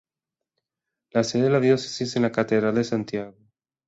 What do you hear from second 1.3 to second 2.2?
de la Diócesis es